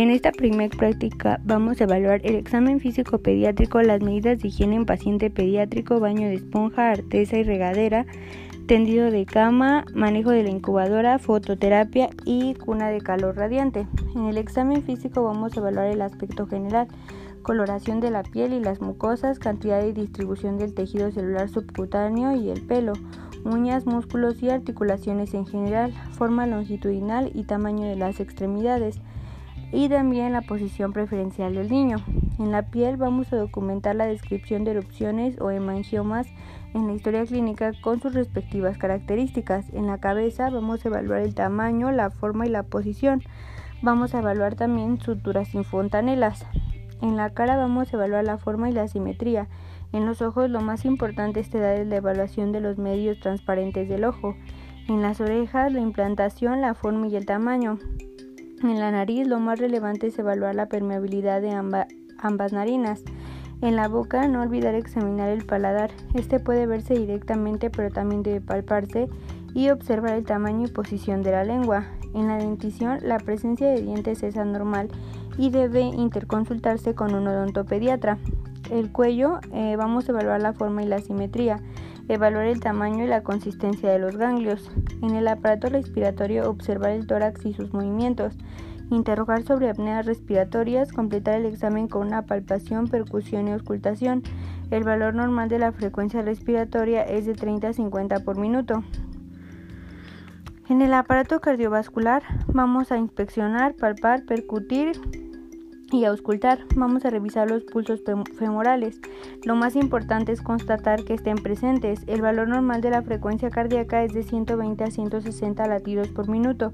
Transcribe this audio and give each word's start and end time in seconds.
En 0.00 0.10
esta 0.10 0.32
primera 0.32 0.74
práctica 0.74 1.42
vamos 1.44 1.78
a 1.78 1.84
evaluar 1.84 2.22
el 2.24 2.36
examen 2.36 2.80
físico 2.80 3.18
pediátrico, 3.18 3.82
las 3.82 4.00
medidas 4.00 4.38
de 4.38 4.48
higiene 4.48 4.76
en 4.76 4.86
paciente 4.86 5.28
pediátrico, 5.28 6.00
baño 6.00 6.26
de 6.26 6.36
esponja, 6.36 6.92
artesa 6.92 7.36
y 7.36 7.42
regadera, 7.42 8.06
tendido 8.66 9.10
de 9.10 9.26
cama, 9.26 9.84
manejo 9.92 10.30
de 10.30 10.42
la 10.42 10.48
incubadora, 10.48 11.18
fototerapia 11.18 12.08
y 12.24 12.54
cuna 12.54 12.88
de 12.88 13.02
calor 13.02 13.36
radiante. 13.36 13.86
En 14.16 14.24
el 14.24 14.38
examen 14.38 14.82
físico 14.84 15.22
vamos 15.22 15.54
a 15.54 15.60
evaluar 15.60 15.88
el 15.88 16.00
aspecto 16.00 16.46
general, 16.46 16.88
coloración 17.42 18.00
de 18.00 18.10
la 18.10 18.22
piel 18.22 18.54
y 18.54 18.60
las 18.60 18.80
mucosas, 18.80 19.38
cantidad 19.38 19.84
y 19.84 19.92
distribución 19.92 20.56
del 20.56 20.72
tejido 20.72 21.12
celular 21.12 21.50
subcutáneo 21.50 22.34
y 22.36 22.48
el 22.48 22.62
pelo, 22.62 22.94
uñas, 23.44 23.84
músculos 23.84 24.42
y 24.42 24.48
articulaciones 24.48 25.34
en 25.34 25.44
general, 25.44 25.92
forma 26.12 26.46
longitudinal 26.46 27.30
y 27.34 27.44
tamaño 27.44 27.86
de 27.86 27.96
las 27.96 28.18
extremidades 28.18 28.98
y 29.72 29.88
también 29.88 30.32
la 30.32 30.42
posición 30.42 30.92
preferencial 30.92 31.54
del 31.54 31.70
niño. 31.70 31.98
En 32.38 32.50
la 32.50 32.62
piel 32.62 32.96
vamos 32.96 33.32
a 33.32 33.36
documentar 33.36 33.96
la 33.96 34.06
descripción 34.06 34.64
de 34.64 34.72
erupciones 34.72 35.40
o 35.40 35.50
hemangiomas 35.50 36.26
en 36.74 36.86
la 36.86 36.94
historia 36.94 37.24
clínica 37.24 37.72
con 37.80 38.00
sus 38.00 38.14
respectivas 38.14 38.78
características. 38.78 39.66
En 39.72 39.86
la 39.86 39.98
cabeza 39.98 40.50
vamos 40.50 40.84
a 40.84 40.88
evaluar 40.88 41.20
el 41.20 41.34
tamaño, 41.34 41.90
la 41.92 42.10
forma 42.10 42.46
y 42.46 42.50
la 42.50 42.62
posición. 42.62 43.22
Vamos 43.82 44.14
a 44.14 44.20
evaluar 44.20 44.54
también 44.54 45.00
suturas 45.00 45.48
sin 45.48 45.64
fontanelas. 45.64 46.46
En 47.02 47.16
la 47.16 47.30
cara 47.30 47.56
vamos 47.56 47.92
a 47.92 47.96
evaluar 47.96 48.24
la 48.24 48.38
forma 48.38 48.68
y 48.68 48.72
la 48.72 48.88
simetría. 48.88 49.48
En 49.92 50.06
los 50.06 50.22
ojos 50.22 50.50
lo 50.50 50.60
más 50.60 50.84
importante 50.84 51.40
esta 51.40 51.58
edad 51.58 51.76
es 51.76 51.86
la 51.86 51.96
evaluación 51.96 52.52
de 52.52 52.60
los 52.60 52.78
medios 52.78 53.18
transparentes 53.20 53.88
del 53.88 54.04
ojo. 54.04 54.36
En 54.88 55.02
las 55.02 55.20
orejas 55.20 55.72
la 55.72 55.80
implantación, 55.80 56.60
la 56.60 56.74
forma 56.74 57.08
y 57.08 57.16
el 57.16 57.26
tamaño. 57.26 57.78
En 58.62 58.78
la 58.78 58.90
nariz 58.90 59.26
lo 59.26 59.40
más 59.40 59.58
relevante 59.58 60.08
es 60.08 60.18
evaluar 60.18 60.54
la 60.54 60.66
permeabilidad 60.66 61.40
de 61.40 61.50
ambas 61.52 62.52
narinas. 62.52 63.02
En 63.62 63.76
la 63.76 63.88
boca 63.88 64.26
no 64.28 64.42
olvidar 64.42 64.74
examinar 64.74 65.30
el 65.30 65.44
paladar. 65.44 65.90
Este 66.14 66.40
puede 66.40 66.66
verse 66.66 66.94
directamente 66.94 67.70
pero 67.70 67.90
también 67.90 68.22
debe 68.22 68.40
palparse 68.40 69.08
y 69.54 69.70
observar 69.70 70.14
el 70.14 70.24
tamaño 70.24 70.66
y 70.66 70.70
posición 70.70 71.22
de 71.22 71.32
la 71.32 71.44
lengua. 71.44 71.86
En 72.14 72.28
la 72.28 72.36
dentición 72.36 72.98
la 73.02 73.18
presencia 73.18 73.68
de 73.68 73.80
dientes 73.80 74.22
es 74.22 74.36
anormal 74.36 74.88
y 75.38 75.50
debe 75.50 75.80
interconsultarse 75.80 76.94
con 76.94 77.14
un 77.14 77.28
odontopediatra. 77.28 78.18
El 78.70 78.92
cuello, 78.92 79.40
eh, 79.52 79.76
vamos 79.76 80.08
a 80.08 80.12
evaluar 80.12 80.40
la 80.42 80.52
forma 80.52 80.82
y 80.82 80.86
la 80.86 81.00
simetría, 81.00 81.60
evaluar 82.12 82.46
el 82.46 82.60
tamaño 82.60 83.04
y 83.04 83.08
la 83.08 83.22
consistencia 83.22 83.90
de 83.90 83.98
los 83.98 84.16
ganglios. 84.16 84.70
En 85.02 85.14
el 85.14 85.28
aparato 85.28 85.68
respiratorio, 85.68 86.50
observar 86.50 86.90
el 86.90 87.06
tórax 87.06 87.46
y 87.46 87.52
sus 87.52 87.72
movimientos. 87.72 88.34
Interrogar 88.90 89.44
sobre 89.44 89.70
apneas 89.70 90.04
respiratorias, 90.06 90.92
completar 90.92 91.34
el 91.34 91.46
examen 91.46 91.86
con 91.86 92.06
una 92.06 92.22
palpación, 92.22 92.88
percusión 92.88 93.46
y 93.46 93.52
auscultación. 93.52 94.24
El 94.70 94.82
valor 94.82 95.14
normal 95.14 95.48
de 95.48 95.60
la 95.60 95.72
frecuencia 95.72 96.22
respiratoria 96.22 97.02
es 97.02 97.26
de 97.26 97.34
30 97.34 97.68
a 97.68 97.72
50 97.72 98.20
por 98.20 98.36
minuto. 98.36 98.82
En 100.68 100.82
el 100.82 100.94
aparato 100.94 101.40
cardiovascular 101.40 102.22
vamos 102.46 102.90
a 102.92 102.98
inspeccionar, 102.98 103.74
palpar, 103.74 104.24
percutir 104.24 105.00
y 105.90 106.04
auscultar. 106.04 106.60
Vamos 106.76 107.04
a 107.04 107.10
revisar 107.10 107.50
los 107.50 107.64
pulsos 107.64 108.02
femorales. 108.38 109.00
Lo 109.44 109.56
más 109.56 109.76
importante 109.76 110.32
es 110.32 110.42
constatar 110.42 111.04
que 111.04 111.14
estén 111.14 111.36
presentes. 111.36 112.02
El 112.06 112.22
valor 112.22 112.48
normal 112.48 112.80
de 112.80 112.90
la 112.90 113.02
frecuencia 113.02 113.50
cardíaca 113.50 114.04
es 114.04 114.12
de 114.12 114.22
120 114.22 114.84
a 114.84 114.90
160 114.90 115.66
latidos 115.66 116.08
por 116.08 116.28
minuto. 116.28 116.72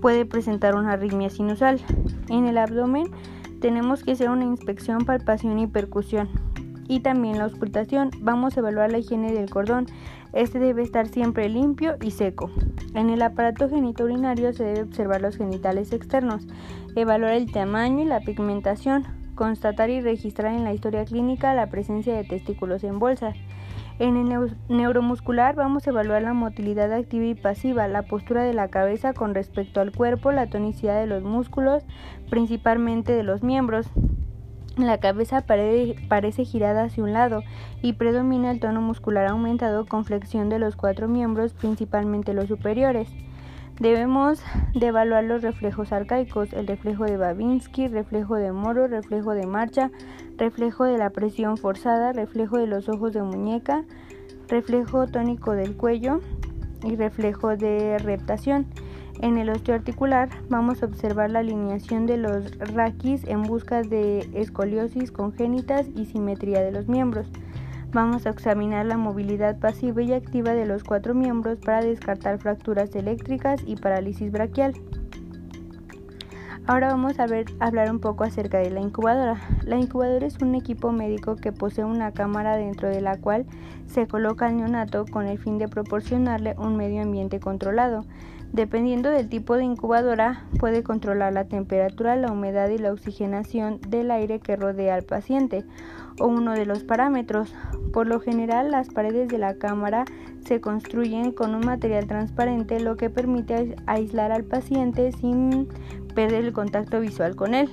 Puede 0.00 0.24
presentar 0.24 0.74
una 0.74 0.92
arritmia 0.92 1.30
sinusal. 1.30 1.80
En 2.28 2.46
el 2.46 2.58
abdomen 2.58 3.10
tenemos 3.60 4.02
que 4.02 4.12
hacer 4.12 4.30
una 4.30 4.44
inspección, 4.44 5.04
palpación 5.04 5.58
y 5.58 5.66
percusión 5.66 6.51
y 6.88 7.00
también 7.00 7.38
la 7.38 7.44
auscultación. 7.44 8.10
Vamos 8.20 8.56
a 8.56 8.60
evaluar 8.60 8.90
la 8.90 8.98
higiene 8.98 9.32
del 9.32 9.50
cordón. 9.50 9.86
Este 10.32 10.58
debe 10.58 10.82
estar 10.82 11.08
siempre 11.08 11.48
limpio 11.48 11.96
y 12.00 12.10
seco. 12.10 12.50
En 12.94 13.10
el 13.10 13.22
aparato 13.22 13.68
genitourinario 13.68 14.52
se 14.52 14.64
debe 14.64 14.82
observar 14.82 15.20
los 15.20 15.36
genitales 15.36 15.92
externos, 15.92 16.46
evaluar 16.96 17.34
el 17.34 17.52
tamaño 17.52 18.02
y 18.02 18.06
la 18.06 18.20
pigmentación, 18.20 19.04
constatar 19.34 19.90
y 19.90 20.00
registrar 20.00 20.54
en 20.54 20.64
la 20.64 20.72
historia 20.72 21.04
clínica 21.04 21.54
la 21.54 21.68
presencia 21.68 22.14
de 22.14 22.24
testículos 22.24 22.84
en 22.84 22.98
bolsa. 22.98 23.34
En 23.98 24.16
el 24.16 24.56
neuromuscular 24.68 25.54
vamos 25.54 25.86
a 25.86 25.90
evaluar 25.90 26.22
la 26.22 26.32
motilidad 26.32 26.92
activa 26.92 27.26
y 27.26 27.34
pasiva, 27.34 27.86
la 27.88 28.02
postura 28.02 28.42
de 28.42 28.54
la 28.54 28.68
cabeza 28.68 29.12
con 29.12 29.34
respecto 29.34 29.80
al 29.80 29.92
cuerpo, 29.92 30.32
la 30.32 30.48
tonicidad 30.48 30.98
de 30.98 31.06
los 31.06 31.22
músculos, 31.22 31.84
principalmente 32.30 33.12
de 33.12 33.22
los 33.22 33.42
miembros, 33.42 33.86
la 34.76 34.98
cabeza 34.98 35.44
parece 36.08 36.44
girada 36.44 36.84
hacia 36.84 37.04
un 37.04 37.12
lado 37.12 37.42
y 37.82 37.94
predomina 37.94 38.50
el 38.50 38.60
tono 38.60 38.80
muscular 38.80 39.26
aumentado 39.26 39.86
con 39.86 40.04
flexión 40.04 40.48
de 40.48 40.58
los 40.58 40.76
cuatro 40.76 41.08
miembros, 41.08 41.52
principalmente 41.52 42.34
los 42.34 42.48
superiores. 42.48 43.08
Debemos 43.80 44.42
de 44.74 44.86
evaluar 44.86 45.24
los 45.24 45.42
reflejos 45.42 45.92
arcaicos, 45.92 46.52
el 46.52 46.66
reflejo 46.66 47.04
de 47.04 47.16
Babinski, 47.16 47.88
reflejo 47.88 48.36
de 48.36 48.52
Moro, 48.52 48.86
reflejo 48.86 49.32
de 49.32 49.46
marcha, 49.46 49.90
reflejo 50.36 50.84
de 50.84 50.98
la 50.98 51.10
presión 51.10 51.56
forzada, 51.56 52.12
reflejo 52.12 52.58
de 52.58 52.66
los 52.66 52.88
ojos 52.88 53.12
de 53.12 53.22
muñeca, 53.22 53.84
reflejo 54.48 55.06
tónico 55.06 55.52
del 55.52 55.76
cuello 55.76 56.20
y 56.84 56.96
reflejo 56.96 57.56
de 57.56 57.98
reptación. 57.98 58.66
En 59.22 59.38
el 59.38 59.50
osteoarticular 59.50 60.30
vamos 60.48 60.82
a 60.82 60.86
observar 60.86 61.30
la 61.30 61.38
alineación 61.38 62.06
de 62.06 62.16
los 62.16 62.58
raquis 62.58 63.22
en 63.22 63.42
busca 63.42 63.82
de 63.82 64.28
escoliosis 64.34 65.12
congénitas 65.12 65.86
y 65.94 66.06
simetría 66.06 66.60
de 66.60 66.72
los 66.72 66.88
miembros. 66.88 67.28
Vamos 67.92 68.26
a 68.26 68.30
examinar 68.30 68.84
la 68.84 68.96
movilidad 68.96 69.60
pasiva 69.60 70.02
y 70.02 70.12
activa 70.12 70.54
de 70.54 70.66
los 70.66 70.82
cuatro 70.82 71.14
miembros 71.14 71.60
para 71.60 71.82
descartar 71.82 72.40
fracturas 72.40 72.96
eléctricas 72.96 73.62
y 73.64 73.76
parálisis 73.76 74.32
braquial. 74.32 74.74
Ahora 76.66 76.88
vamos 76.88 77.20
a 77.20 77.26
ver, 77.28 77.44
hablar 77.60 77.92
un 77.92 78.00
poco 78.00 78.24
acerca 78.24 78.58
de 78.58 78.70
la 78.70 78.80
incubadora. 78.80 79.40
La 79.64 79.76
incubadora 79.76 80.26
es 80.26 80.38
un 80.42 80.56
equipo 80.56 80.90
médico 80.90 81.36
que 81.36 81.52
posee 81.52 81.84
una 81.84 82.10
cámara 82.10 82.56
dentro 82.56 82.88
de 82.88 83.00
la 83.00 83.18
cual 83.18 83.46
se 83.86 84.08
coloca 84.08 84.48
el 84.48 84.56
neonato 84.56 85.04
con 85.06 85.28
el 85.28 85.38
fin 85.38 85.58
de 85.58 85.68
proporcionarle 85.68 86.56
un 86.58 86.76
medio 86.76 87.02
ambiente 87.02 87.38
controlado. 87.38 88.04
Dependiendo 88.52 89.08
del 89.08 89.30
tipo 89.30 89.56
de 89.56 89.64
incubadora, 89.64 90.44
puede 90.58 90.82
controlar 90.82 91.32
la 91.32 91.46
temperatura, 91.46 92.16
la 92.16 92.30
humedad 92.30 92.68
y 92.68 92.76
la 92.76 92.92
oxigenación 92.92 93.80
del 93.88 94.10
aire 94.10 94.40
que 94.40 94.56
rodea 94.56 94.94
al 94.94 95.04
paciente 95.04 95.64
o 96.20 96.26
uno 96.26 96.52
de 96.52 96.66
los 96.66 96.84
parámetros. 96.84 97.54
Por 97.94 98.06
lo 98.06 98.20
general, 98.20 98.70
las 98.70 98.90
paredes 98.90 99.28
de 99.28 99.38
la 99.38 99.54
cámara 99.54 100.04
se 100.44 100.60
construyen 100.60 101.32
con 101.32 101.54
un 101.54 101.64
material 101.64 102.06
transparente, 102.06 102.78
lo 102.78 102.98
que 102.98 103.08
permite 103.08 103.74
aislar 103.86 104.32
al 104.32 104.44
paciente 104.44 105.12
sin 105.12 105.66
perder 106.14 106.44
el 106.44 106.52
contacto 106.52 107.00
visual 107.00 107.36
con 107.36 107.54
él. 107.54 107.70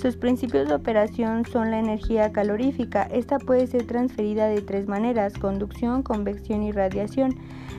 Sus 0.00 0.16
principios 0.16 0.68
de 0.68 0.76
operación 0.76 1.44
son 1.44 1.72
la 1.72 1.80
energía 1.80 2.30
calorífica. 2.30 3.02
Esta 3.02 3.40
puede 3.40 3.66
ser 3.66 3.84
transferida 3.84 4.46
de 4.46 4.62
tres 4.62 4.86
maneras, 4.86 5.34
conducción, 5.34 6.04
convección 6.04 6.62
y 6.62 6.70
radiación. 6.70 7.34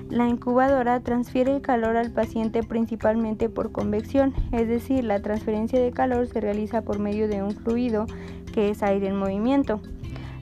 La 0.09 0.27
incubadora 0.27 0.99
transfiere 0.99 1.55
el 1.55 1.61
calor 1.61 1.95
al 1.95 2.11
paciente 2.11 2.61
principalmente 2.61 3.47
por 3.47 3.71
convección, 3.71 4.33
es 4.51 4.67
decir, 4.67 5.05
la 5.05 5.21
transferencia 5.21 5.79
de 5.79 5.91
calor 5.91 6.27
se 6.27 6.41
realiza 6.41 6.81
por 6.81 6.99
medio 6.99 7.29
de 7.29 7.41
un 7.41 7.51
fluido 7.51 8.05
que 8.53 8.69
es 8.69 8.83
aire 8.83 9.07
en 9.07 9.15
movimiento. 9.15 9.79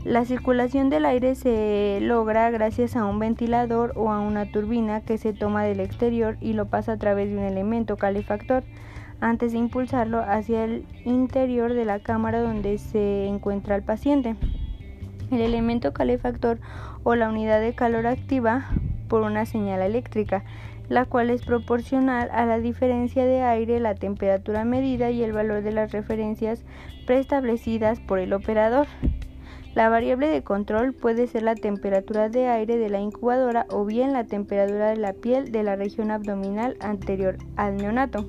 La 0.04 0.26
circulación 0.26 0.90
del 0.90 1.06
aire 1.06 1.36
se 1.36 2.00
logra 2.02 2.50
gracias 2.50 2.96
a 2.96 3.06
un 3.06 3.20
ventilador 3.20 3.94
o 3.96 4.12
a 4.12 4.20
una 4.20 4.52
turbina 4.52 5.02
que 5.02 5.20
se 5.20 5.32
toma 5.32 5.64
del 5.64 5.82
exterior 5.82 6.38
y 6.42 6.54
lo 6.54 6.70
pasa 6.70 6.94
a 6.94 6.98
través 6.98 7.30
de 7.30 7.38
un 7.38 7.44
elemento 7.44 7.98
calefactor 7.98 8.64
antes 9.20 9.52
de 9.52 9.58
impulsarlo 9.58 10.20
hacia 10.20 10.64
el 10.64 10.86
interior 11.06 11.74
de 11.74 11.86
la 11.86 12.00
cámara 12.00 12.42
donde 12.42 12.78
se 12.78 13.26
encuentra 13.26 13.76
el 13.76 13.84
paciente. 13.84 14.36
El 15.32 15.42
elemento 15.42 15.94
calefactor 15.94 16.60
o 17.04 17.16
la 17.16 17.30
unidad 17.30 17.60
de 17.60 17.74
calor 17.74 18.08
activa 18.08 18.70
por 19.08 19.24
una 19.24 19.46
señal 19.46 19.82
eléctrica, 19.82 20.44
la 20.90 21.06
cual 21.06 21.30
es 21.30 21.44
proporcional 21.44 22.30
a 22.32 22.46
la 22.46 22.60
diferencia 22.60 23.26
de 23.26 23.42
aire, 23.42 23.80
la 23.80 23.96
temperatura 23.96 24.64
medida 24.64 25.12
y 25.12 25.24
el 25.24 25.34
valor 25.34 25.64
de 25.64 25.72
las 25.72 25.92
referencias 25.92 26.64
preestablecidas 27.06 28.00
por 28.00 28.20
el 28.20 28.34
operador. 28.34 28.88
La 29.76 29.90
variable 29.90 30.28
de 30.28 30.44
control 30.44 30.94
puede 30.94 31.28
ser 31.28 31.44
la 31.44 31.56
temperatura 31.56 32.30
de 32.30 32.48
aire 32.48 32.78
de 32.78 32.90
la 32.90 33.00
incubadora 33.00 33.68
o 33.70 33.86
bien 33.86 34.12
la 34.12 34.24
temperatura 34.24 34.90
de 34.90 34.98
la 34.98 35.14
piel 35.14 35.52
de 35.52 35.64
la 35.64 35.76
región 35.76 36.10
abdominal 36.10 36.78
anterior 36.80 37.38
al 37.58 37.78
neonato. 37.78 38.26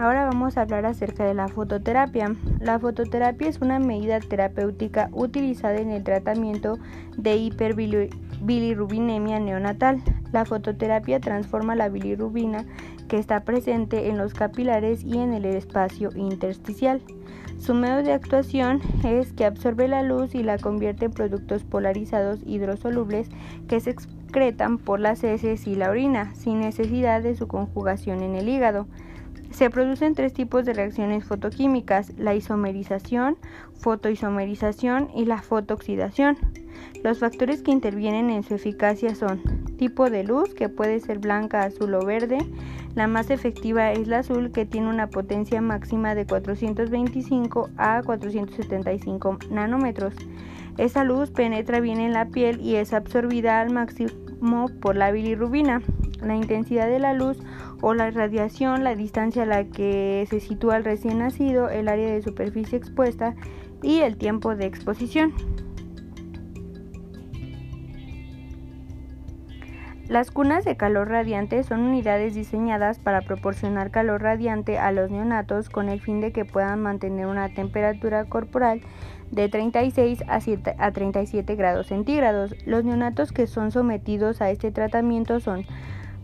Ahora 0.00 0.24
vamos 0.24 0.56
a 0.56 0.62
hablar 0.62 0.86
acerca 0.86 1.26
de 1.26 1.34
la 1.34 1.48
fototerapia. 1.48 2.34
La 2.58 2.78
fototerapia 2.78 3.50
es 3.50 3.60
una 3.60 3.78
medida 3.78 4.18
terapéutica 4.18 5.10
utilizada 5.12 5.76
en 5.76 5.90
el 5.90 6.04
tratamiento 6.04 6.78
de 7.18 7.36
hiperbilirubinemia 7.36 9.40
neonatal. 9.40 10.02
La 10.32 10.46
fototerapia 10.46 11.20
transforma 11.20 11.74
la 11.74 11.90
bilirrubina 11.90 12.64
que 13.08 13.18
está 13.18 13.40
presente 13.40 14.08
en 14.08 14.16
los 14.16 14.32
capilares 14.32 15.04
y 15.04 15.18
en 15.18 15.34
el 15.34 15.44
espacio 15.44 16.08
intersticial. 16.16 17.02
Su 17.58 17.74
medio 17.74 18.02
de 18.02 18.14
actuación 18.14 18.80
es 19.04 19.34
que 19.34 19.44
absorbe 19.44 19.86
la 19.86 20.02
luz 20.02 20.34
y 20.34 20.42
la 20.42 20.56
convierte 20.56 21.04
en 21.04 21.12
productos 21.12 21.64
polarizados 21.64 22.40
hidrosolubles 22.46 23.28
que 23.68 23.80
se 23.80 23.90
excretan 23.90 24.78
por 24.78 24.98
las 24.98 25.22
heces 25.24 25.66
y 25.66 25.74
la 25.74 25.90
orina, 25.90 26.34
sin 26.36 26.60
necesidad 26.60 27.20
de 27.20 27.36
su 27.36 27.48
conjugación 27.48 28.22
en 28.22 28.34
el 28.34 28.48
hígado. 28.48 28.86
Se 29.50 29.68
producen 29.68 30.14
tres 30.14 30.32
tipos 30.32 30.64
de 30.64 30.72
reacciones 30.72 31.24
fotoquímicas, 31.24 32.12
la 32.16 32.34
isomerización, 32.34 33.36
fotoisomerización 33.74 35.10
y 35.14 35.24
la 35.24 35.42
fotooxidación. 35.42 36.38
Los 37.02 37.18
factores 37.18 37.62
que 37.62 37.72
intervienen 37.72 38.30
en 38.30 38.42
su 38.42 38.54
eficacia 38.54 39.14
son 39.14 39.42
tipo 39.76 40.08
de 40.08 40.24
luz, 40.24 40.54
que 40.54 40.68
puede 40.68 41.00
ser 41.00 41.18
blanca, 41.18 41.62
azul 41.62 41.94
o 41.94 42.04
verde. 42.04 42.38
La 42.94 43.06
más 43.06 43.30
efectiva 43.30 43.92
es 43.92 44.06
la 44.06 44.18
azul, 44.18 44.52
que 44.52 44.66
tiene 44.66 44.88
una 44.88 45.08
potencia 45.08 45.60
máxima 45.60 46.14
de 46.14 46.26
425 46.26 47.70
a 47.76 48.02
475 48.02 49.38
nanómetros. 49.50 50.14
Esa 50.78 51.04
luz 51.04 51.30
penetra 51.30 51.80
bien 51.80 52.00
en 52.00 52.12
la 52.12 52.26
piel 52.26 52.60
y 52.60 52.76
es 52.76 52.92
absorbida 52.92 53.60
al 53.60 53.70
máximo 53.70 54.68
por 54.80 54.96
la 54.96 55.10
bilirrubina. 55.10 55.82
La 56.22 56.36
intensidad 56.36 56.88
de 56.88 56.98
la 56.98 57.14
luz 57.14 57.38
o 57.80 57.94
la 57.94 58.10
radiación, 58.10 58.84
la 58.84 58.94
distancia 58.94 59.44
a 59.44 59.46
la 59.46 59.64
que 59.64 60.26
se 60.28 60.40
sitúa 60.40 60.76
el 60.76 60.84
recién 60.84 61.18
nacido, 61.18 61.68
el 61.68 61.88
área 61.88 62.10
de 62.10 62.22
superficie 62.22 62.78
expuesta 62.78 63.34
y 63.82 64.00
el 64.00 64.16
tiempo 64.16 64.56
de 64.56 64.66
exposición. 64.66 65.32
Las 70.10 70.32
cunas 70.32 70.64
de 70.64 70.76
calor 70.76 71.08
radiante 71.08 71.62
son 71.62 71.82
unidades 71.82 72.34
diseñadas 72.34 72.98
para 72.98 73.20
proporcionar 73.20 73.92
calor 73.92 74.20
radiante 74.20 74.76
a 74.76 74.90
los 74.90 75.08
neonatos 75.08 75.70
con 75.70 75.88
el 75.88 76.00
fin 76.00 76.20
de 76.20 76.32
que 76.32 76.44
puedan 76.44 76.82
mantener 76.82 77.26
una 77.26 77.54
temperatura 77.54 78.24
corporal 78.24 78.80
de 79.30 79.48
36 79.48 80.24
a, 80.26 80.90
37 80.90 81.54
grados 81.54 81.86
centígrados. 81.86 82.56
Los 82.66 82.84
neonatos 82.84 83.30
que 83.30 83.46
son 83.46 83.70
sometidos 83.70 84.40
a 84.40 84.50
este 84.50 84.72
tratamiento 84.72 85.38
son 85.38 85.64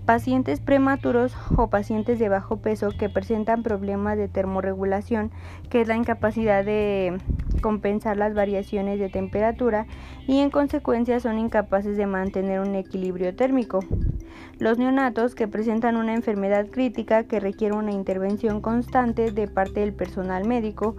Pacientes 0.06 0.60
prematuros 0.60 1.34
o 1.56 1.68
pacientes 1.68 2.20
de 2.20 2.28
bajo 2.28 2.58
peso 2.58 2.90
que 2.96 3.08
presentan 3.08 3.64
problemas 3.64 4.16
de 4.16 4.28
termorregulación, 4.28 5.32
que 5.68 5.80
es 5.80 5.88
la 5.88 5.96
incapacidad 5.96 6.64
de 6.64 7.18
compensar 7.60 8.16
las 8.16 8.32
variaciones 8.32 9.00
de 9.00 9.08
temperatura 9.08 9.86
y 10.28 10.38
en 10.38 10.50
consecuencia 10.50 11.18
son 11.18 11.40
incapaces 11.40 11.96
de 11.96 12.06
mantener 12.06 12.60
un 12.60 12.76
equilibrio 12.76 13.34
térmico. 13.34 13.80
Los 14.60 14.78
neonatos 14.78 15.34
que 15.34 15.48
presentan 15.48 15.96
una 15.96 16.14
enfermedad 16.14 16.68
crítica 16.68 17.24
que 17.24 17.40
requiere 17.40 17.74
una 17.74 17.90
intervención 17.90 18.60
constante 18.60 19.32
de 19.32 19.48
parte 19.48 19.80
del 19.80 19.92
personal 19.92 20.46
médico 20.46 20.94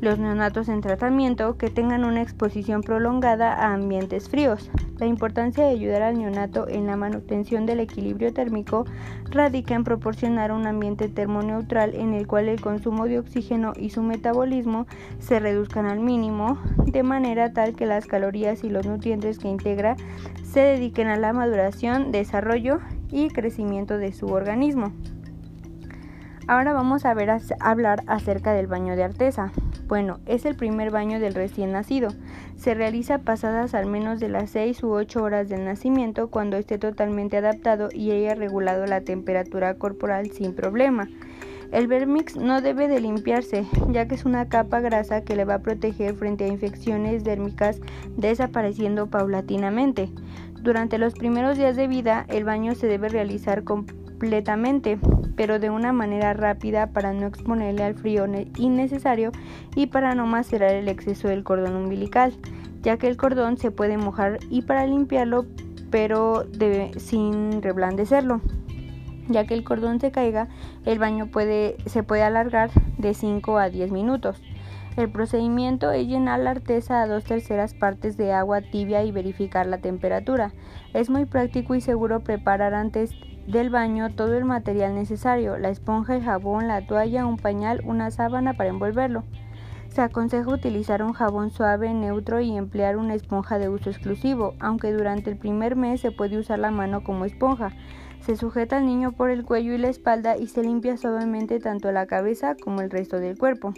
los 0.00 0.18
neonatos 0.18 0.68
en 0.68 0.80
tratamiento 0.80 1.56
que 1.56 1.70
tengan 1.70 2.04
una 2.04 2.22
exposición 2.22 2.82
prolongada 2.82 3.54
a 3.54 3.72
ambientes 3.72 4.28
fríos. 4.28 4.70
La 4.98 5.06
importancia 5.06 5.64
de 5.64 5.70
ayudar 5.70 6.02
al 6.02 6.18
neonato 6.18 6.68
en 6.68 6.86
la 6.86 6.96
manutención 6.96 7.66
del 7.66 7.80
equilibrio 7.80 8.32
térmico 8.32 8.84
radica 9.30 9.74
en 9.74 9.84
proporcionar 9.84 10.52
un 10.52 10.66
ambiente 10.66 11.08
termoneutral 11.08 11.94
en 11.94 12.14
el 12.14 12.26
cual 12.26 12.48
el 12.48 12.60
consumo 12.60 13.06
de 13.06 13.18
oxígeno 13.18 13.72
y 13.76 13.90
su 13.90 14.02
metabolismo 14.02 14.86
se 15.18 15.40
reduzcan 15.40 15.86
al 15.86 16.00
mínimo, 16.00 16.58
de 16.86 17.02
manera 17.02 17.52
tal 17.52 17.74
que 17.74 17.86
las 17.86 18.06
calorías 18.06 18.64
y 18.64 18.70
los 18.70 18.86
nutrientes 18.86 19.38
que 19.38 19.48
integra 19.48 19.96
se 20.44 20.60
dediquen 20.60 21.08
a 21.08 21.16
la 21.16 21.32
maduración, 21.32 22.12
desarrollo 22.12 22.80
y 23.10 23.28
crecimiento 23.28 23.98
de 23.98 24.12
su 24.12 24.26
organismo. 24.26 24.92
Ahora 26.48 26.72
vamos 26.72 27.04
a 27.04 27.12
ver 27.12 27.30
a 27.30 27.40
hablar 27.58 28.04
acerca 28.06 28.52
del 28.52 28.68
baño 28.68 28.94
de 28.94 29.02
artesa. 29.02 29.50
Bueno, 29.86 30.18
es 30.26 30.44
el 30.44 30.56
primer 30.56 30.90
baño 30.90 31.20
del 31.20 31.34
recién 31.34 31.70
nacido. 31.70 32.08
Se 32.56 32.74
realiza 32.74 33.18
pasadas 33.18 33.72
al 33.72 33.86
menos 33.86 34.18
de 34.18 34.28
las 34.28 34.50
6 34.50 34.82
u 34.82 34.90
8 34.90 35.22
horas 35.22 35.48
del 35.48 35.64
nacimiento 35.64 36.28
cuando 36.28 36.56
esté 36.56 36.76
totalmente 36.78 37.36
adaptado 37.36 37.88
y 37.92 38.10
haya 38.10 38.34
regulado 38.34 38.84
la 38.86 39.02
temperatura 39.02 39.74
corporal 39.74 40.32
sin 40.32 40.54
problema. 40.54 41.08
El 41.70 41.86
vermix 41.86 42.36
no 42.36 42.60
debe 42.62 42.88
de 42.88 43.00
limpiarse, 43.00 43.64
ya 43.90 44.08
que 44.08 44.16
es 44.16 44.24
una 44.24 44.48
capa 44.48 44.80
grasa 44.80 45.22
que 45.22 45.36
le 45.36 45.44
va 45.44 45.54
a 45.54 45.62
proteger 45.62 46.14
frente 46.14 46.44
a 46.44 46.48
infecciones 46.48 47.22
dérmicas 47.22 47.80
desapareciendo 48.16 49.06
paulatinamente. 49.06 50.10
Durante 50.60 50.98
los 50.98 51.14
primeros 51.14 51.58
días 51.58 51.76
de 51.76 51.86
vida, 51.86 52.24
el 52.28 52.42
baño 52.44 52.74
se 52.74 52.88
debe 52.88 53.08
realizar 53.08 53.62
completamente 53.62 54.98
pero 55.36 55.58
de 55.58 55.70
una 55.70 55.92
manera 55.92 56.32
rápida 56.32 56.88
para 56.88 57.12
no 57.12 57.26
exponerle 57.26 57.84
al 57.84 57.94
frío 57.94 58.26
innecesario 58.56 59.32
y 59.74 59.86
para 59.86 60.14
no 60.14 60.26
macerar 60.26 60.74
el 60.74 60.88
exceso 60.88 61.28
del 61.28 61.44
cordón 61.44 61.76
umbilical, 61.76 62.32
ya 62.82 62.96
que 62.96 63.08
el 63.08 63.16
cordón 63.16 63.58
se 63.58 63.70
puede 63.70 63.98
mojar 63.98 64.38
y 64.50 64.62
para 64.62 64.86
limpiarlo, 64.86 65.46
pero 65.90 66.46
sin 66.96 67.62
reblandecerlo. 67.62 68.40
Ya 69.28 69.44
que 69.44 69.54
el 69.54 69.64
cordón 69.64 70.00
se 70.00 70.12
caiga, 70.12 70.48
el 70.84 70.98
baño 70.98 71.28
se 71.86 72.02
puede 72.02 72.22
alargar 72.22 72.70
de 72.96 73.12
5 73.12 73.58
a 73.58 73.70
10 73.70 73.90
minutos. 73.90 74.40
El 74.96 75.10
procedimiento 75.10 75.90
es 75.90 76.06
llenar 76.06 76.40
la 76.40 76.52
artesa 76.52 77.02
a 77.02 77.06
dos 77.06 77.24
terceras 77.24 77.74
partes 77.74 78.16
de 78.16 78.32
agua 78.32 78.62
tibia 78.62 79.04
y 79.04 79.12
verificar 79.12 79.66
la 79.66 79.78
temperatura. 79.78 80.52
Es 80.94 81.10
muy 81.10 81.26
práctico 81.26 81.74
y 81.74 81.82
seguro 81.82 82.20
preparar 82.20 82.72
antes 82.72 83.10
del 83.46 83.70
baño 83.70 84.10
todo 84.14 84.34
el 84.34 84.44
material 84.44 84.94
necesario, 84.94 85.56
la 85.58 85.70
esponja, 85.70 86.16
el 86.16 86.24
jabón, 86.24 86.68
la 86.68 86.86
toalla, 86.86 87.26
un 87.26 87.36
pañal, 87.36 87.80
una 87.84 88.10
sábana 88.10 88.54
para 88.54 88.70
envolverlo. 88.70 89.24
Se 89.88 90.02
aconseja 90.02 90.50
utilizar 90.50 91.02
un 91.02 91.12
jabón 91.12 91.50
suave, 91.50 91.94
neutro 91.94 92.40
y 92.40 92.56
emplear 92.56 92.96
una 92.96 93.14
esponja 93.14 93.58
de 93.58 93.68
uso 93.68 93.88
exclusivo, 93.88 94.54
aunque 94.60 94.92
durante 94.92 95.30
el 95.30 95.38
primer 95.38 95.74
mes 95.74 96.00
se 96.00 96.10
puede 96.10 96.36
usar 96.36 96.58
la 96.58 96.70
mano 96.70 97.02
como 97.02 97.24
esponja. 97.24 97.72
Se 98.20 98.36
sujeta 98.36 98.76
al 98.76 98.86
niño 98.86 99.12
por 99.12 99.30
el 99.30 99.44
cuello 99.44 99.72
y 99.72 99.78
la 99.78 99.88
espalda 99.88 100.36
y 100.36 100.48
se 100.48 100.62
limpia 100.62 100.96
suavemente 100.96 101.60
tanto 101.60 101.92
la 101.92 102.06
cabeza 102.06 102.56
como 102.56 102.82
el 102.82 102.90
resto 102.90 103.20
del 103.20 103.38
cuerpo. 103.38 103.72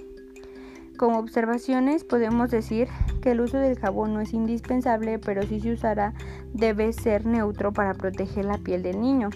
Como 0.99 1.21
observaciones 1.21 2.03
podemos 2.03 2.51
decir 2.51 2.89
que 3.23 3.31
el 3.31 3.41
uso 3.41 3.59
del 3.59 3.79
jabón 3.79 4.15
no 4.15 4.21
es 4.21 4.33
indispensable, 4.33 5.21
pero 5.21 5.45
si 5.45 5.61
se 5.61 5.71
usará 5.71 6.13
debe 6.53 6.93
ser 6.93 7.25
neutro 7.25 7.73
para 7.73 7.95
proteger 7.95 8.45
la 8.47 8.59
piel 8.59 8.83
del 8.83 9.01
niño. 9.01 9.31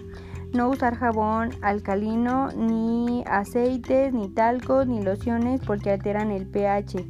No 0.52 0.68
usar 0.68 0.96
jabón 0.96 1.50
alcalino, 1.62 2.48
ni 2.52 3.24
aceites, 3.26 4.12
ni 4.12 4.28
talcos, 4.28 4.86
ni 4.86 5.02
lociones 5.02 5.60
porque 5.66 5.90
alteran 5.90 6.30
el 6.30 6.46
pH 6.46 7.06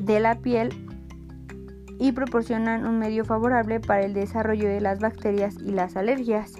de 0.00 0.20
la 0.20 0.36
piel 0.36 0.86
y 1.98 2.12
proporcionan 2.12 2.86
un 2.86 2.98
medio 2.98 3.24
favorable 3.24 3.80
para 3.80 4.04
el 4.04 4.14
desarrollo 4.14 4.68
de 4.68 4.80
las 4.80 5.00
bacterias 5.00 5.56
y 5.56 5.72
las 5.72 5.96
alergias. 5.96 6.54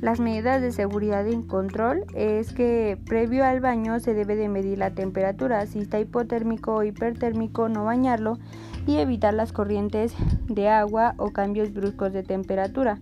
Las 0.00 0.18
medidas 0.18 0.60
de 0.60 0.72
seguridad 0.72 1.24
y 1.26 1.46
control 1.46 2.04
es 2.14 2.52
que 2.52 2.98
previo 3.06 3.44
al 3.44 3.60
baño 3.60 4.00
se 4.00 4.14
debe 4.14 4.34
de 4.34 4.48
medir 4.48 4.78
la 4.78 4.90
temperatura, 4.90 5.64
si 5.66 5.78
está 5.78 6.00
hipotérmico 6.00 6.74
o 6.74 6.82
hipertérmico 6.82 7.68
no 7.68 7.84
bañarlo 7.84 8.38
y 8.84 8.96
evitar 8.96 9.32
las 9.32 9.52
corrientes 9.52 10.12
de 10.48 10.68
agua 10.68 11.14
o 11.18 11.30
cambios 11.30 11.72
bruscos 11.72 12.12
de 12.12 12.24
temperatura. 12.24 12.98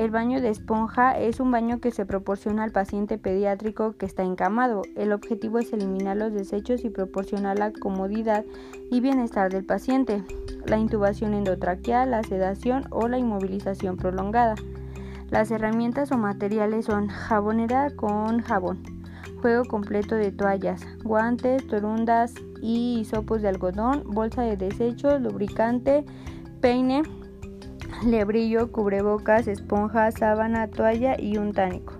El 0.00 0.10
baño 0.10 0.40
de 0.40 0.48
esponja 0.48 1.18
es 1.18 1.40
un 1.40 1.50
baño 1.50 1.78
que 1.78 1.90
se 1.90 2.06
proporciona 2.06 2.64
al 2.64 2.72
paciente 2.72 3.18
pediátrico 3.18 3.98
que 3.98 4.06
está 4.06 4.22
encamado. 4.22 4.80
El 4.96 5.12
objetivo 5.12 5.58
es 5.58 5.74
eliminar 5.74 6.16
los 6.16 6.32
desechos 6.32 6.86
y 6.86 6.88
proporcionar 6.88 7.58
la 7.58 7.70
comodidad 7.70 8.46
y 8.90 9.02
bienestar 9.02 9.52
del 9.52 9.66
paciente. 9.66 10.24
La 10.64 10.78
intubación 10.78 11.34
endotraqueal, 11.34 12.12
la 12.12 12.22
sedación 12.22 12.86
o 12.88 13.08
la 13.08 13.18
inmovilización 13.18 13.98
prolongada. 13.98 14.54
Las 15.28 15.50
herramientas 15.50 16.10
o 16.12 16.16
materiales 16.16 16.86
son 16.86 17.08
jabonera 17.08 17.90
con 17.94 18.40
jabón, 18.40 18.82
juego 19.42 19.66
completo 19.66 20.14
de 20.14 20.32
toallas, 20.32 20.80
guantes, 21.04 21.66
torundas 21.66 22.32
y 22.62 23.00
hisopos 23.00 23.42
de 23.42 23.48
algodón, 23.48 24.04
bolsa 24.06 24.40
de 24.40 24.56
desechos, 24.56 25.20
lubricante, 25.20 26.06
peine, 26.62 27.02
lebrillo, 28.04 28.72
cubrebocas, 28.72 29.46
esponja, 29.46 30.10
sábana, 30.10 30.68
toalla 30.68 31.16
y 31.18 31.36
un 31.36 31.52
tánico. 31.52 31.94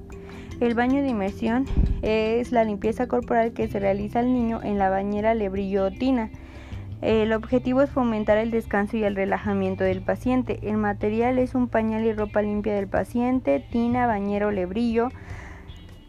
El 0.60 0.74
baño 0.74 1.00
de 1.00 1.08
inmersión 1.08 1.64
es 2.02 2.52
la 2.52 2.64
limpieza 2.64 3.06
corporal 3.08 3.52
que 3.52 3.68
se 3.68 3.80
realiza 3.80 4.18
al 4.18 4.32
niño 4.32 4.60
en 4.62 4.78
la 4.78 4.90
bañera 4.90 5.34
lebrillo 5.34 5.86
o 5.86 5.90
tina. 5.90 6.30
El 7.00 7.32
objetivo 7.32 7.80
es 7.80 7.88
fomentar 7.88 8.36
el 8.36 8.50
descanso 8.50 8.98
y 8.98 9.04
el 9.04 9.16
relajamiento 9.16 9.84
del 9.84 10.02
paciente. 10.02 10.60
El 10.62 10.76
material 10.76 11.38
es 11.38 11.54
un 11.54 11.68
pañal 11.68 12.04
y 12.04 12.12
ropa 12.12 12.42
limpia 12.42 12.74
del 12.74 12.88
paciente, 12.88 13.64
tina, 13.70 14.06
bañero, 14.06 14.50
lebrillo, 14.50 15.08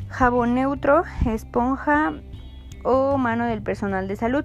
jabón 0.10 0.56
neutro, 0.56 1.04
esponja 1.26 2.14
o 2.84 3.18
mano 3.18 3.46
del 3.46 3.62
personal 3.62 4.10
de 4.10 4.18
salud. 4.18 4.44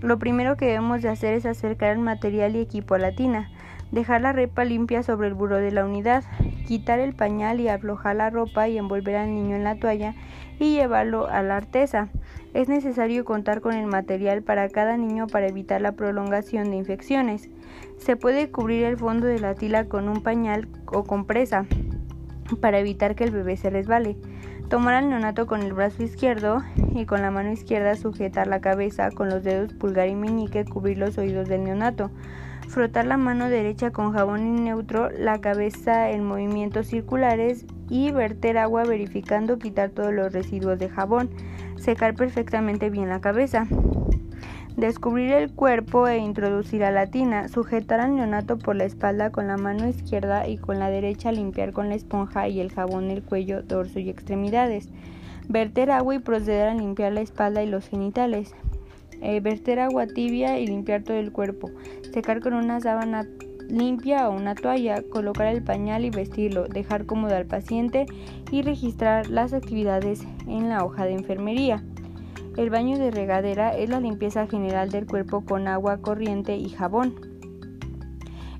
Lo 0.00 0.18
primero 0.18 0.56
que 0.56 0.66
debemos 0.66 1.02
de 1.02 1.08
hacer 1.08 1.34
es 1.34 1.44
acercar 1.44 1.90
el 1.90 1.98
material 1.98 2.54
y 2.54 2.60
equipo 2.60 2.94
a 2.94 2.98
la 2.98 3.12
tina. 3.12 3.50
Dejar 3.90 4.20
la 4.20 4.32
repa 4.32 4.64
limpia 4.64 5.02
sobre 5.02 5.28
el 5.28 5.34
buró 5.34 5.56
de 5.56 5.72
la 5.72 5.84
unidad. 5.84 6.22
Quitar 6.66 7.00
el 7.00 7.14
pañal 7.14 7.58
y 7.58 7.68
aflojar 7.68 8.16
la 8.16 8.30
ropa 8.30 8.68
y 8.68 8.78
envolver 8.78 9.16
al 9.16 9.34
niño 9.34 9.56
en 9.56 9.64
la 9.64 9.76
toalla 9.76 10.14
y 10.60 10.74
llevarlo 10.74 11.26
a 11.26 11.42
la 11.42 11.56
artesa. 11.56 12.08
Es 12.54 12.68
necesario 12.68 13.24
contar 13.24 13.60
con 13.60 13.74
el 13.74 13.86
material 13.86 14.42
para 14.42 14.68
cada 14.68 14.96
niño 14.96 15.26
para 15.26 15.48
evitar 15.48 15.80
la 15.80 15.92
prolongación 15.92 16.70
de 16.70 16.76
infecciones. 16.76 17.48
Se 17.96 18.16
puede 18.16 18.50
cubrir 18.50 18.84
el 18.84 18.98
fondo 18.98 19.26
de 19.26 19.40
la 19.40 19.54
tila 19.54 19.86
con 19.86 20.08
un 20.08 20.22
pañal 20.22 20.68
o 20.86 21.04
compresa 21.04 21.66
para 22.60 22.78
evitar 22.78 23.14
que 23.16 23.24
el 23.24 23.30
bebé 23.32 23.56
se 23.56 23.70
resbale. 23.70 24.16
Tomar 24.68 24.96
al 24.96 25.08
neonato 25.08 25.46
con 25.46 25.62
el 25.62 25.72
brazo 25.72 26.02
izquierdo 26.02 26.62
y 26.94 27.06
con 27.06 27.22
la 27.22 27.30
mano 27.30 27.50
izquierda 27.50 27.94
sujetar 27.94 28.46
la 28.46 28.60
cabeza 28.60 29.10
con 29.10 29.30
los 29.30 29.42
dedos 29.42 29.72
pulgar 29.72 30.08
y 30.08 30.14
meñique 30.14 30.66
cubrir 30.66 30.98
los 30.98 31.16
oídos 31.16 31.48
del 31.48 31.64
neonato. 31.64 32.10
Frotar 32.68 33.06
la 33.06 33.16
mano 33.16 33.48
derecha 33.48 33.92
con 33.92 34.12
jabón 34.12 34.64
neutro, 34.64 35.08
la 35.08 35.40
cabeza 35.40 36.10
en 36.10 36.22
movimientos 36.22 36.88
circulares 36.88 37.64
y 37.88 38.10
verter 38.10 38.58
agua 38.58 38.84
verificando 38.84 39.58
quitar 39.58 39.88
todos 39.88 40.12
los 40.12 40.34
residuos 40.34 40.78
de 40.78 40.90
jabón. 40.90 41.30
Secar 41.76 42.14
perfectamente 42.14 42.90
bien 42.90 43.08
la 43.08 43.22
cabeza. 43.22 43.66
Descubrir 44.78 45.32
el 45.32 45.50
cuerpo 45.50 46.06
e 46.06 46.18
introducir 46.18 46.84
a 46.84 46.92
la 46.92 47.08
tina. 47.08 47.48
Sujetar 47.48 47.98
al 47.98 48.14
neonato 48.14 48.58
por 48.58 48.76
la 48.76 48.84
espalda 48.84 49.32
con 49.32 49.48
la 49.48 49.56
mano 49.56 49.88
izquierda 49.88 50.46
y 50.46 50.56
con 50.56 50.78
la 50.78 50.88
derecha 50.88 51.32
limpiar 51.32 51.72
con 51.72 51.88
la 51.88 51.96
esponja 51.96 52.46
y 52.46 52.60
el 52.60 52.70
jabón 52.70 53.10
el 53.10 53.24
cuello, 53.24 53.60
dorso 53.62 53.98
y 53.98 54.08
extremidades. 54.08 54.88
Verter 55.48 55.90
agua 55.90 56.14
y 56.14 56.18
proceder 56.20 56.68
a 56.68 56.74
limpiar 56.74 57.12
la 57.12 57.22
espalda 57.22 57.60
y 57.64 57.66
los 57.66 57.88
genitales. 57.88 58.54
Eh, 59.20 59.40
verter 59.40 59.80
agua 59.80 60.06
tibia 60.06 60.60
y 60.60 60.68
limpiar 60.68 61.02
todo 61.02 61.16
el 61.16 61.32
cuerpo. 61.32 61.72
Secar 62.12 62.38
con 62.38 62.54
una 62.54 62.78
sábana 62.78 63.26
limpia 63.68 64.28
o 64.28 64.32
una 64.32 64.54
toalla, 64.54 65.02
colocar 65.10 65.48
el 65.48 65.64
pañal 65.64 66.04
y 66.04 66.10
vestirlo, 66.10 66.68
dejar 66.68 67.04
cómodo 67.04 67.34
al 67.34 67.46
paciente 67.46 68.06
y 68.52 68.62
registrar 68.62 69.28
las 69.28 69.54
actividades 69.54 70.24
en 70.46 70.68
la 70.68 70.84
hoja 70.84 71.04
de 71.04 71.14
enfermería. 71.14 71.82
El 72.58 72.70
baño 72.70 72.98
de 72.98 73.12
regadera 73.12 73.70
es 73.76 73.88
la 73.88 74.00
limpieza 74.00 74.48
general 74.48 74.90
del 74.90 75.06
cuerpo 75.06 75.44
con 75.44 75.68
agua 75.68 75.98
corriente 75.98 76.56
y 76.56 76.68
jabón. 76.70 77.14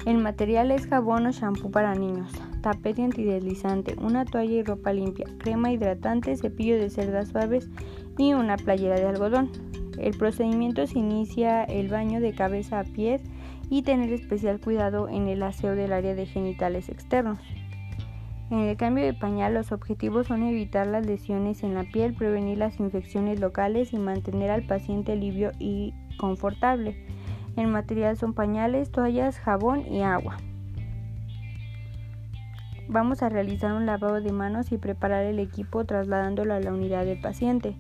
El 0.07 0.19
material 0.19 0.71
es 0.71 0.87
jabón 0.87 1.27
o 1.27 1.33
shampoo 1.33 1.73
para 1.73 1.97
niños, 1.97 2.31
tapete 2.63 3.03
antideslizante, 3.03 3.97
una 4.01 4.25
toalla 4.25 4.53
y 4.53 4.63
ropa 4.63 4.93
limpia, 4.93 5.27
crema 5.39 5.73
hidratante, 5.73 6.37
cepillo 6.37 6.77
de 6.77 6.91
cerdas 6.91 7.31
suaves 7.31 7.69
y 8.17 8.35
una 8.35 8.57
playera 8.57 8.95
de 8.95 9.09
algodón. 9.09 9.51
El 9.99 10.17
procedimiento 10.17 10.87
se 10.87 11.01
inicia 11.01 11.65
el 11.65 11.89
baño 11.89 12.21
de 12.21 12.37
cabeza 12.37 12.79
a 12.79 12.85
pies 12.85 13.21
y 13.69 13.83
tener 13.83 14.13
especial 14.13 14.61
cuidado 14.61 15.09
en 15.09 15.27
el 15.27 15.43
aseo 15.43 15.75
del 15.75 15.93
área 15.93 16.15
de 16.15 16.25
genitales 16.25 16.89
externos. 16.89 17.41
En 18.51 18.61
el 18.61 18.77
cambio 18.79 19.05
de 19.05 19.13
pañal 19.13 19.53
los 19.53 19.73
objetivos 19.73 20.29
son 20.29 20.43
evitar 20.43 20.87
las 20.87 21.05
lesiones 21.05 21.63
en 21.63 21.75
la 21.75 21.85
piel, 21.85 22.15
prevenir 22.15 22.57
las 22.57 22.81
infecciones 22.81 23.41
locales 23.41 23.93
y 23.93 23.99
mantener 23.99 24.51
al 24.51 24.63
paciente 24.63 25.17
limpio 25.17 25.53
y 25.59 25.93
confortable. 26.19 26.97
El 27.57 27.67
material 27.67 28.17
son 28.17 28.33
pañales, 28.33 28.91
toallas, 28.91 29.39
jabón 29.39 29.87
y 29.87 30.03
agua. 30.03 30.39
Vamos 32.91 33.23
a 33.23 33.29
realizar 33.29 33.75
un 33.75 33.85
lavado 33.85 34.23
de 34.23 34.33
manos 34.33 34.73
y 34.73 34.79
preparar 34.79 35.27
el 35.27 35.41
equipo 35.41 35.85
trasladándolo 35.85 36.55
a 36.55 36.61
la 36.61 36.73
unidad 36.73 37.05
del 37.05 37.21
paciente. 37.21 37.77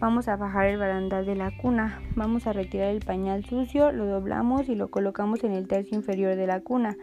Vamos 0.00 0.28
a 0.28 0.36
bajar 0.36 0.66
el 0.66 0.76
barandal 0.78 1.24
de 1.24 1.34
la 1.34 1.50
cuna. 1.56 2.02
Vamos 2.14 2.46
a 2.46 2.52
retirar 2.52 2.88
el 2.88 3.00
pañal 3.00 3.44
sucio, 3.46 3.90
lo 3.90 4.04
doblamos 4.04 4.68
y 4.68 4.74
lo 4.74 4.90
colocamos 4.90 5.44
en 5.44 5.52
el 5.52 5.66
tercio 5.66 5.96
inferior 5.96 6.36
de 6.36 6.46
la 6.46 6.60
cuna. 6.60 6.96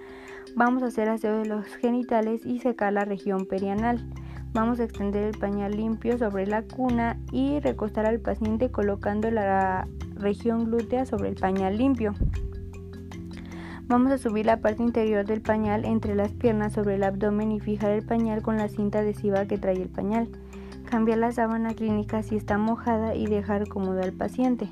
Vamos 0.55 0.83
a 0.83 0.87
hacer 0.87 1.09
aseo 1.09 1.39
de 1.39 1.45
los 1.45 1.65
genitales 1.75 2.45
y 2.45 2.59
secar 2.59 2.93
la 2.93 3.05
región 3.05 3.45
perianal. 3.45 4.07
Vamos 4.53 4.79
a 4.79 4.85
extender 4.85 5.23
el 5.23 5.37
pañal 5.37 5.75
limpio 5.75 6.17
sobre 6.17 6.47
la 6.47 6.63
cuna 6.63 7.19
y 7.31 7.59
recostar 7.59 8.05
al 8.05 8.19
paciente 8.19 8.71
colocando 8.71 9.29
la 9.29 9.87
región 10.15 10.65
glútea 10.65 11.05
sobre 11.05 11.29
el 11.29 11.35
pañal 11.35 11.77
limpio. 11.77 12.13
Vamos 13.83 14.11
a 14.11 14.17
subir 14.17 14.45
la 14.45 14.57
parte 14.57 14.83
interior 14.83 15.25
del 15.25 15.41
pañal 15.41 15.85
entre 15.85 16.15
las 16.15 16.33
piernas 16.33 16.73
sobre 16.73 16.95
el 16.95 17.03
abdomen 17.03 17.51
y 17.51 17.59
fijar 17.59 17.91
el 17.91 18.05
pañal 18.05 18.41
con 18.41 18.57
la 18.57 18.67
cinta 18.67 18.99
adhesiva 18.99 19.45
que 19.45 19.57
trae 19.57 19.81
el 19.81 19.89
pañal. 19.89 20.27
Cambiar 20.89 21.19
la 21.19 21.31
sábana 21.31 21.73
clínica 21.73 22.23
si 22.23 22.35
está 22.35 22.57
mojada 22.57 23.15
y 23.15 23.27
dejar 23.27 23.67
cómodo 23.67 24.01
al 24.01 24.13
paciente. 24.13 24.67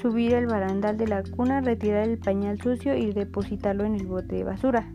Subir 0.00 0.34
el 0.34 0.46
barandal 0.46 0.96
de 0.98 1.08
la 1.08 1.22
cuna, 1.22 1.60
retirar 1.60 2.08
el 2.08 2.18
pañal 2.18 2.60
sucio 2.60 2.96
y 2.96 3.12
depositarlo 3.12 3.84
en 3.84 3.94
el 3.94 4.06
bote 4.06 4.36
de 4.36 4.44
basura. 4.44 4.86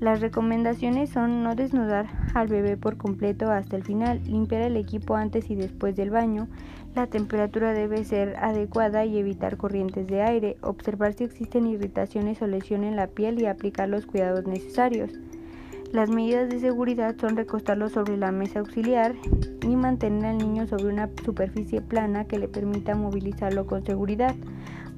Las 0.00 0.20
recomendaciones 0.20 1.08
son 1.08 1.42
no 1.42 1.54
desnudar 1.54 2.06
al 2.34 2.48
bebé 2.48 2.76
por 2.76 2.98
completo 2.98 3.50
hasta 3.50 3.76
el 3.76 3.82
final, 3.82 4.20
limpiar 4.24 4.62
el 4.62 4.76
equipo 4.76 5.16
antes 5.16 5.50
y 5.50 5.54
después 5.54 5.96
del 5.96 6.10
baño, 6.10 6.48
la 6.94 7.06
temperatura 7.06 7.72
debe 7.72 8.04
ser 8.04 8.36
adecuada 8.36 9.04
y 9.04 9.18
evitar 9.18 9.56
corrientes 9.56 10.06
de 10.06 10.22
aire, 10.22 10.56
observar 10.62 11.12
si 11.12 11.24
existen 11.24 11.66
irritaciones 11.66 12.40
o 12.40 12.46
lesión 12.46 12.84
en 12.84 12.96
la 12.96 13.06
piel 13.06 13.40
y 13.40 13.46
aplicar 13.46 13.88
los 13.88 14.06
cuidados 14.06 14.46
necesarios. 14.46 15.10
Las 15.92 16.10
medidas 16.10 16.48
de 16.48 16.58
seguridad 16.58 17.14
son 17.18 17.36
recostarlo 17.36 17.88
sobre 17.88 18.16
la 18.16 18.32
mesa 18.32 18.60
auxiliar 18.60 19.14
y 19.62 19.76
mantener 19.76 20.26
al 20.26 20.38
niño 20.38 20.66
sobre 20.66 20.86
una 20.86 21.08
superficie 21.24 21.80
plana 21.80 22.24
que 22.24 22.38
le 22.38 22.48
permita 22.48 22.94
movilizarlo 22.94 23.66
con 23.66 23.84
seguridad. 23.84 24.34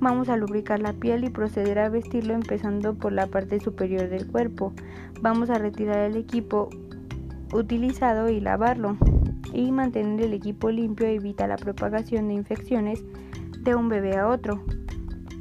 Vamos 0.00 0.28
a 0.28 0.36
lubricar 0.36 0.78
la 0.78 0.92
piel 0.92 1.24
y 1.24 1.30
proceder 1.30 1.80
a 1.80 1.88
vestirlo 1.88 2.34
empezando 2.34 2.94
por 2.94 3.12
la 3.12 3.26
parte 3.26 3.58
superior 3.58 4.08
del 4.08 4.28
cuerpo. 4.28 4.72
Vamos 5.20 5.50
a 5.50 5.58
retirar 5.58 5.98
el 5.98 6.16
equipo 6.16 6.68
utilizado 7.52 8.28
y 8.28 8.40
lavarlo. 8.40 8.96
Y 9.52 9.72
mantener 9.72 10.26
el 10.26 10.34
equipo 10.34 10.70
limpio 10.70 11.06
evita 11.06 11.48
la 11.48 11.56
propagación 11.56 12.28
de 12.28 12.34
infecciones 12.34 13.02
de 13.60 13.74
un 13.74 13.88
bebé 13.88 14.16
a 14.16 14.28
otro. 14.28 14.62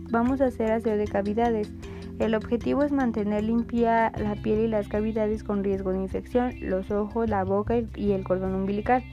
Vamos 0.10 0.42
a 0.42 0.46
hacer 0.46 0.72
aseo 0.72 0.98
de 0.98 1.06
cavidades. 1.06 1.72
El 2.18 2.34
objetivo 2.34 2.82
es 2.82 2.92
mantener 2.92 3.44
limpia 3.44 4.12
la 4.18 4.34
piel 4.36 4.62
y 4.62 4.68
las 4.68 4.88
cavidades 4.88 5.44
con 5.44 5.64
riesgo 5.64 5.92
de 5.92 6.00
infección, 6.00 6.54
los 6.62 6.90
ojos, 6.90 7.30
la 7.30 7.44
boca 7.44 7.76
y 7.96 8.14
el 8.14 8.24
cordón 8.24 8.56
umbilical. 8.56 9.04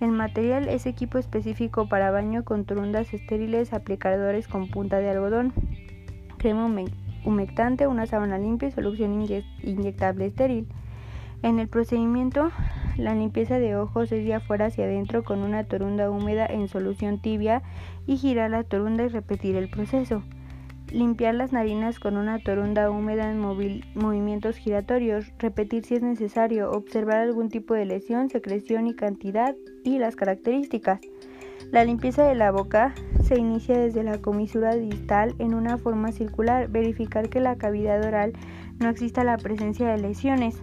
El 0.00 0.12
material 0.12 0.66
es 0.68 0.86
equipo 0.86 1.18
específico 1.18 1.86
para 1.86 2.10
baño 2.10 2.42
con 2.42 2.64
trundas 2.64 3.12
estériles, 3.12 3.74
aplicadores 3.74 4.48
con 4.48 4.68
punta 4.68 4.98
de 4.98 5.10
algodón, 5.10 5.52
crema 6.38 6.70
humectante, 7.26 7.86
una 7.86 8.06
sábana 8.06 8.38
limpia 8.38 8.68
y 8.68 8.72
solución 8.72 9.20
inyectable 9.62 10.24
estéril. 10.24 10.66
En 11.42 11.58
el 11.58 11.68
procedimiento, 11.68 12.50
la 12.96 13.14
limpieza 13.14 13.58
de 13.58 13.76
ojos 13.76 14.10
es 14.12 14.24
de 14.24 14.34
afuera 14.34 14.66
hacia 14.66 14.84
adentro 14.84 15.22
con 15.22 15.40
una 15.40 15.64
torunda 15.64 16.10
húmeda 16.10 16.46
en 16.46 16.68
solución 16.68 17.20
tibia 17.20 17.62
y 18.06 18.16
girar 18.16 18.50
la 18.50 18.64
torunda 18.64 19.04
y 19.04 19.08
repetir 19.08 19.56
el 19.56 19.68
proceso. 19.68 20.22
Limpiar 20.90 21.34
las 21.34 21.52
narinas 21.52 22.00
con 22.00 22.16
una 22.16 22.38
torunda 22.38 22.90
húmeda 22.90 23.30
en 23.30 23.38
movimientos 23.38 24.56
giratorios. 24.56 25.32
Repetir 25.38 25.84
si 25.84 25.96
es 25.96 26.02
necesario. 26.02 26.72
Observar 26.72 27.18
algún 27.18 27.48
tipo 27.48 27.74
de 27.74 27.84
lesión, 27.84 28.28
secreción 28.28 28.86
y 28.86 28.94
cantidad 28.94 29.54
y 29.84 29.98
las 29.98 30.16
características. 30.16 31.00
La 31.70 31.84
limpieza 31.84 32.24
de 32.24 32.34
la 32.34 32.50
boca 32.50 32.94
se 33.22 33.38
inicia 33.38 33.78
desde 33.78 34.02
la 34.02 34.18
comisura 34.18 34.74
distal 34.74 35.34
en 35.38 35.54
una 35.54 35.78
forma 35.78 36.12
circular. 36.12 36.68
Verificar 36.68 37.28
que 37.28 37.40
la 37.40 37.56
cavidad 37.56 38.04
oral 38.04 38.32
no 38.78 38.88
exista 38.88 39.24
la 39.24 39.36
presencia 39.36 39.88
de 39.88 39.98
lesiones. 39.98 40.60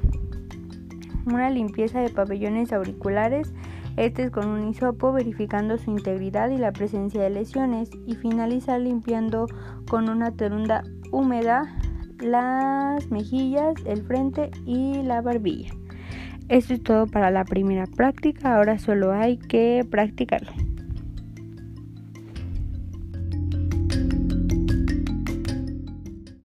Una 1.26 1.50
limpieza 1.50 2.02
de 2.02 2.10
pabellones 2.10 2.74
auriculares 2.74 3.54
este 3.98 4.26
es 4.26 4.32
con 4.32 4.48
un 4.48 4.70
hisopo 4.70 5.12
verificando 5.12 5.80
su 5.80 5.90
integridad 5.90 6.52
y 6.52 6.58
la 6.58 6.72
presencia 6.72 7.20
de 7.20 7.32
lesiones 7.32 7.90
y 8.06 8.14
finaliza 8.16 8.78
limpiando 8.78 9.48
con 9.90 10.08
una 10.08 10.32
terunda 10.32 10.84
húmeda 11.12 11.64
las 12.20 13.10
mejillas, 13.10 13.74
el 13.86 14.04
frente 14.04 14.52
y 14.66 15.02
la 15.02 15.22
barbilla. 15.22 15.74
Esto 16.50 16.74
es 16.74 16.84
todo 16.84 17.08
para 17.08 17.30
la 17.30 17.44
primera 17.44 17.86
práctica, 17.86 18.56
ahora 18.56 18.80
solo 18.80 19.12
hay 19.12 19.38
que 19.38 19.86
practicarlo. 19.90 20.67